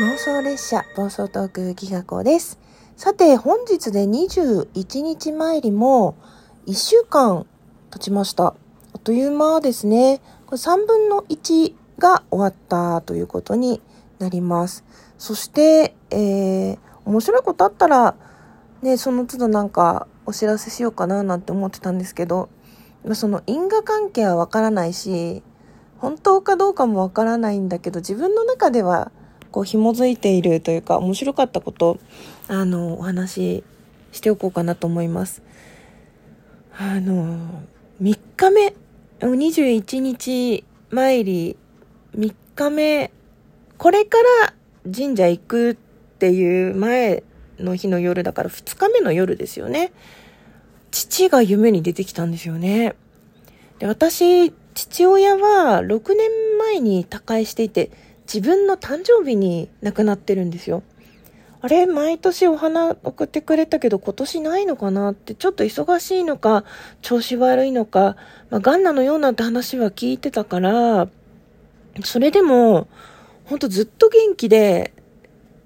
[0.00, 2.60] 妄想列車暴走トーク企画です。
[2.96, 6.14] さて、本日で21日参りも
[6.68, 7.46] 1週間
[7.90, 8.46] 経ちました。
[8.46, 8.54] あ
[8.96, 10.20] っという間ですね。
[10.46, 13.82] これ3分の1が終わったということに
[14.20, 14.84] なります。
[15.18, 18.14] そして、えー、面白いことあったら、
[18.82, 22.50] ね、その都度なんかお知らせしようかななんて思ってたんですけど、
[23.14, 25.42] その因果関係はわからないし、
[25.96, 29.10] 本当かどうかもわからないんだけど、自分の中では
[29.50, 31.98] こう紐づいているというか、面白かったこと、
[32.48, 33.64] あの、お話し
[34.12, 35.42] しておこうかなと思います。
[36.76, 37.62] あの、
[38.02, 38.74] 3日目、
[39.20, 41.56] 21日参り、
[42.16, 43.10] 3日目、
[43.76, 44.54] これから
[44.94, 45.74] 神社行くっ
[46.18, 47.22] ていう前
[47.58, 49.92] の日の夜だから2日目の夜ですよね。
[50.90, 52.94] 父が夢に出てきたんですよね。
[53.78, 57.90] で、私、父親は6年前に他界していて、
[58.32, 60.82] 自分の誕生日に亡くなってるんですよ。
[61.60, 66.64] あれ毎年お花送ってくれたけど今年ないのかなってちょっと忙しいのか
[67.02, 68.16] 調子悪いのか、
[68.50, 71.08] まあ、ガンナのようなって話は聞いてたから
[72.04, 72.86] それでも
[73.44, 74.92] ほんとずっと元気で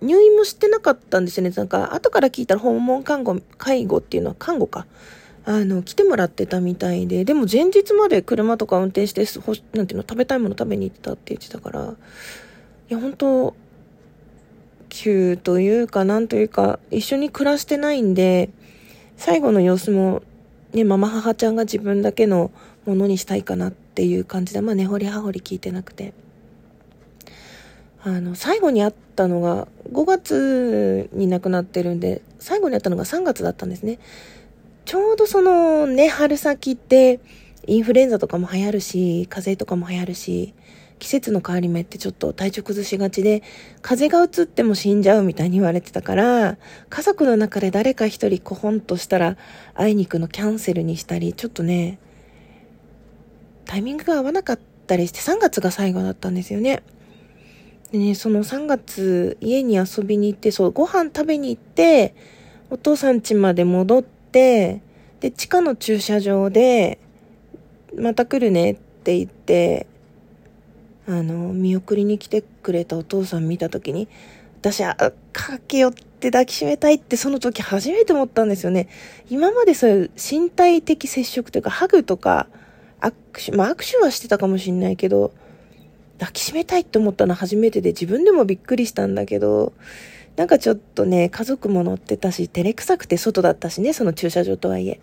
[0.00, 4.86] 入院もしてなかったんですよねなんか後から聞いたら訪問看護介護っていうのは看護か
[5.46, 11.94] あの来てもらってたみたいででも前日まで車とか運転してほなんていうの食べたいもの食べに行ってたって言ってたから
[12.90, 13.54] いや本当
[14.94, 18.48] 急というか、なんというか、一緒に暮らしてないんで、
[19.16, 20.22] 最後の様子も、
[20.72, 22.52] ね、ママ母ちゃんが自分だけの
[22.86, 26.14] ものにしたいかなっていう感じで、まあ、根掘り葉掘り聞いてなくて。
[28.04, 33.98] あの、最後に会ったのが、5月に亡くなってるんで、最後に会ったのが3月だったんですね。
[34.84, 37.20] ちょうどそのね、春先って、
[37.66, 40.54] インフルエンザとかも流行るし、風邪とかも流行るし、
[40.98, 43.42] 季節の変わり目ってちょっと体調崩しがちで、
[43.82, 46.58] 風邪がうつっても死んじゃうみたいに言われてたから、
[46.88, 49.36] 家族の中で誰か一人コホンとしたら、
[49.74, 51.98] 会いに行くのキャンセルにしたり、ちょっとね、
[53.64, 56.82] タイミングが合わなかったりして、3月が最後だったんですよね。
[57.90, 62.14] でね、その3月、家に遊びに行って、そう、ご飯食べに行って、
[62.70, 64.80] お父さん家まで戻って、
[65.20, 66.98] で、地下の駐車場で、
[67.96, 69.86] また来るねって言って、
[71.06, 74.08] あの、見送りに来てくれたお父さん見たときに、
[74.60, 74.96] 私は、
[75.32, 78.88] 駆け寄って抱きしめたいってその時初めて思ったんですよね。
[79.30, 82.48] 今までそういう身体的接触というか、ハグとか、
[83.00, 83.12] 握
[83.44, 85.32] 手、まあ握手はしてたかもしんないけど、
[86.18, 89.72] 抱きしめたいって思ったのは初めてで自分でもびっくりしたんだけど、
[90.36, 95.00] なんかちょっとね、家族も乗ってたし、照れくさくて外だったしね、その駐車場とはいえ。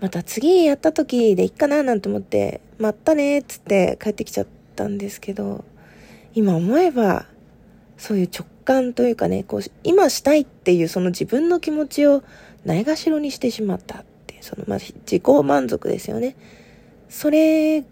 [0.00, 5.64] また次やった時でいっかななんて思って、まったねっつって帰ってきちゃったんですけど、
[6.34, 7.26] 今思えば、
[7.98, 12.22] そういう直感というかね、こう、今したいっていうその自分の気持ちを
[12.64, 16.34] ないがしろにしてしまったって、その、ま、自己満足ですよね。
[17.08, 17.84] それ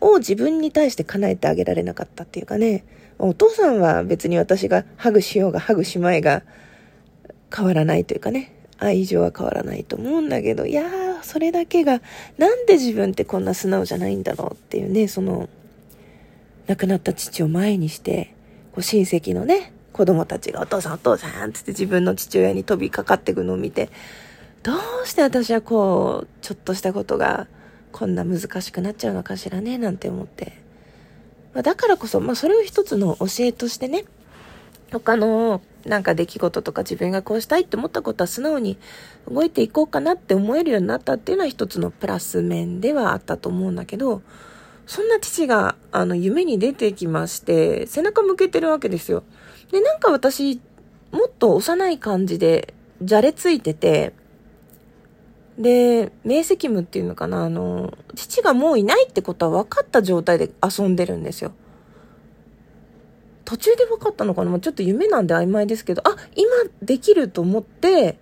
[0.00, 2.84] を自分に対して叶えてあげられなかったっていうかね、
[3.18, 6.42] お父さんは別に私がハグしようがハグしまいが
[7.54, 12.02] 変わらないというかね、愛情は変わらないと思うんだけど、いやー、それだけが、
[12.38, 15.48] なんで自分ってこんな素直じゃないんだろうっていうね、その、
[16.66, 18.34] 亡くなった父を前にして、
[18.72, 23.88] こう親戚のね、子供たちがお父さんお父さんつって自分の父親に飛びかかってくのを見て、
[24.62, 27.46] どうして私はこう、ちょっとしたことが
[27.96, 30.52] こんな難しくなっちゃうのかしらね、なんて思って。
[31.54, 34.04] まあ、だからこそ、まあそれを一つの教えとしてね、
[34.92, 38.76] 他のなんか出来事とか自分がこうしたいって思ったことは素直に
[39.26, 44.20] 動いていこうかなって思えるようになったっていうのは一つのプラス面ではあったと思うんだけど、
[44.86, 49.22] そんな父があの夢に出てきまして、背中向けてるわけですよ。
[49.72, 50.60] で、なんか私、
[51.12, 54.12] もっと幼い感じで、じゃれついてて、
[55.58, 61.52] で、明晰夢っていうのかな、あの、父がもういないってことは分かった状態で遊んでるんですよ。
[63.44, 66.50] 途中で分かったのかなもうちょっと夢なんで曖昧ですけど、あ、今
[66.82, 68.18] できると思って、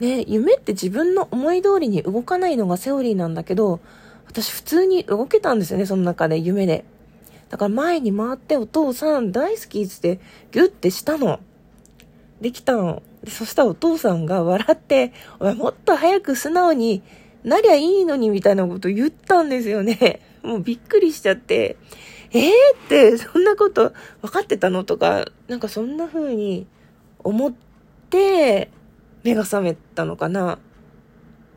[0.00, 3.80] ね、夢って自分の思い通りに動かないのがセオリーなんだけど、
[4.26, 6.84] 私普通に動けたんですよね、その中で夢で。
[7.48, 10.20] だから前に回ってお父さん大好きって
[10.50, 11.40] ギュッてしたの。
[12.40, 13.02] できたの。
[13.28, 17.02] そしたらお父さんが笑って、お前もっと早く素直に
[17.44, 20.20] なりゃいいのにみたいなこと言ったんですよね。
[20.42, 21.76] もうびっくりしちゃって、
[22.32, 22.50] えー？
[22.50, 22.52] っ
[22.88, 23.92] てそんなこと
[24.22, 24.84] 分かってたの？
[24.84, 26.66] とか、なんかそんな風に
[27.22, 27.52] 思っ
[28.10, 28.70] て
[29.22, 30.58] 目が覚めたのかな。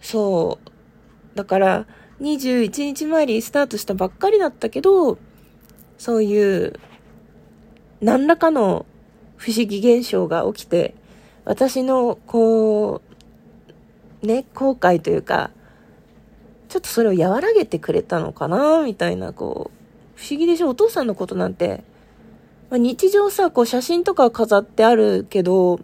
[0.00, 1.36] そう。
[1.36, 1.86] だから
[2.20, 5.18] 21日前にスタートしたばっかりだったけど、
[5.98, 6.78] そういう
[8.00, 8.86] 何らかの
[9.36, 10.94] 不思議現象が起きて、
[11.44, 13.02] 私の、こ
[14.22, 15.50] う、ね、後悔というか、
[16.68, 21.84] ちょっとそれを和らげてくれたのかな、みたいな、こう、不思議でしょお父さんのことなんて、
[22.70, 25.80] まあ、日常さ、こう写真とか飾ってあるけど、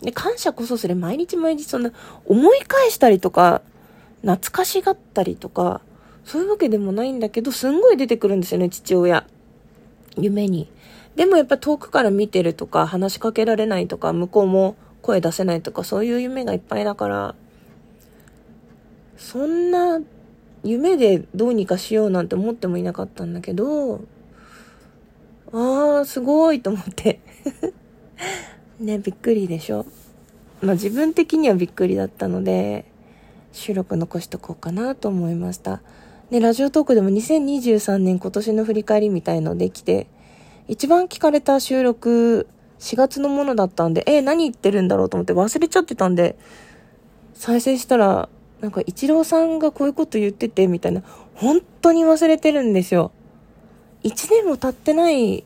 [0.00, 1.92] で感謝こそそれ毎日毎日そんな
[2.24, 3.60] 思い返したりとか、
[4.22, 5.82] 懐かしがったりとか、
[6.24, 9.26] そういうわけでもないんだけど、すんごい出てくるんですよね、父親。
[10.16, 10.70] 夢に。
[11.16, 17.34] でもやっぱ遠くから見てるとか、話しかけられないとか、向こうも声出せないとか、そういう夢がいっぱいだから、
[19.16, 20.00] そんな
[20.64, 24.00] 夢でどうにかしようなんて思ってもいなかったんだけど、
[25.52, 27.20] ああ、すごいと思って
[28.80, 29.84] ね、びっくりでしょ？
[30.62, 32.84] まあ自分的にはびっくりだったので、
[33.52, 35.82] 収録残しとこうかなと思いました。
[36.30, 40.06] ね、ラジオトークでも2023年今年の振り返りみたいのできて、
[40.68, 42.46] 一番聞かれた収録、
[42.82, 46.36] 4月のものだったんで、え、何言ってるんだろうと思って忘れちゃってたんで、
[47.32, 48.28] 再生したら、
[48.60, 51.02] なんか、イチローさんがこういうこと言ってて、みたいな、
[51.36, 53.12] 本当に忘れてるんですよ。
[54.02, 55.44] 1年も経ってない、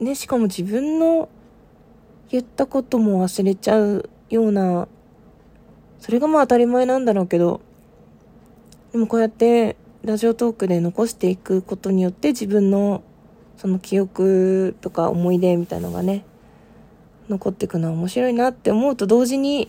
[0.00, 1.28] ね、しかも自分の
[2.30, 4.88] 言ったことも忘れちゃうような、
[6.00, 7.60] それがまあ当たり前なんだろうけど、
[8.92, 13.02] でもこうやってラジオトークで残していくことによって自分の
[13.62, 16.24] その記憶とか思い出みたいのがね、
[17.28, 19.68] 残っていくのは面白いなって思うと同時に、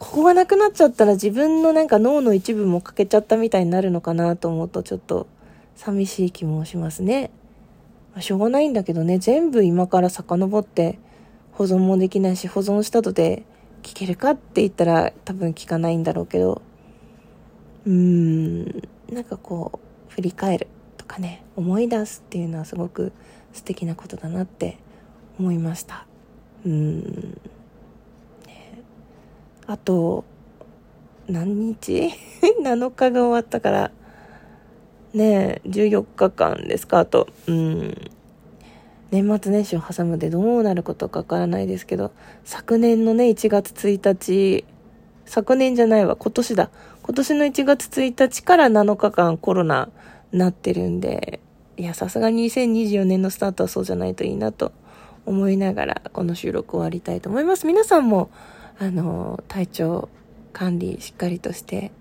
[0.00, 5.28] ここがなくなっちゃったら自分のなんか脳の一部も欠けちゃったみたいになるのかなと思うとちょっと
[5.76, 7.30] 寂しい気もしますね。
[8.12, 10.98] まあ、しょうがないんだけどね、全部今から遡って
[11.52, 13.44] 保存もできないし、保存したとで
[13.84, 16.60] 聞けるかって言ったら多分聞かないんだろうけど、
[17.86, 18.64] うーん、
[19.12, 23.12] なんかこう、振り返るとかね、思い出すっていうのはすごく
[23.52, 24.78] 素敵なことだなって
[25.38, 26.06] 思いました。
[26.66, 27.40] うん。
[29.66, 30.24] あと、
[31.28, 32.10] 何日
[32.62, 33.90] ?7 日が終わったから、
[35.12, 37.28] ねえ、14日間ですか、あと。
[37.46, 38.10] うん。
[39.10, 42.12] 年末年始を挟むでどうなることかわからないですけど、
[42.44, 44.64] 昨年のね、1月1日、
[45.24, 46.70] 昨年じゃないわ、今年だ。
[47.02, 49.90] 今年の1月1日から7日間コロナ
[50.32, 51.40] なってるんで、
[51.78, 54.72] いや、さすがに2024年のスタートはそうじゃないといいなと
[55.26, 57.66] 思いながら、この収録終わりたいと思います。
[57.66, 58.30] 皆さんも、
[58.80, 60.08] あの、体調
[60.52, 61.92] 管理しっかりとして、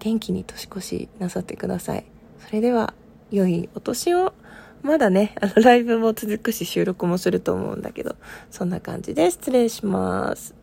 [0.00, 2.04] 元気に年越しなさってください。
[2.38, 2.92] それでは、
[3.30, 4.34] 良いお年を
[4.82, 8.16] まだね、あの、ライブも続くし収録もすると思うんだけど、
[8.50, 10.59] そんな感じで失礼します。